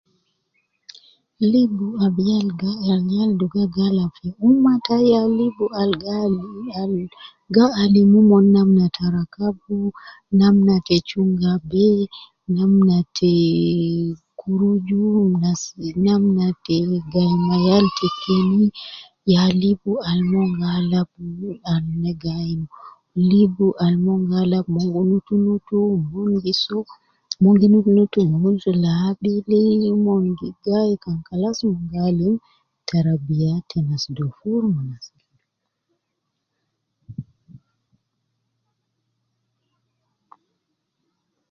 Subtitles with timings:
[1.51, 5.65] Libu ab yal gi ah al yal duga gi alab fi umma tai ya libu
[5.81, 6.09] al gi
[6.81, 6.93] ,al
[7.55, 9.77] gi alimu omon namna ta rakabu,
[10.39, 11.87] namna te chunga be,
[12.55, 15.03] namna tee, kuruju
[15.41, 16.77] nasi namna te
[17.13, 18.61] gai ma yal te keni
[19.33, 21.09] ya libu al mon gi alab,
[21.73, 22.61] al na gi ayin,
[23.29, 23.55] lib
[23.85, 25.79] al mon gi alab mon gi nutu nutu,
[26.11, 26.85] mon gi soo,
[27.43, 29.63] mon gi nutu nutu, mon gi nutu labili,
[30.05, 32.35] mon gi gai kan kalas mon gi alim
[32.87, 35.05] tarabiya te nas dofuru me nas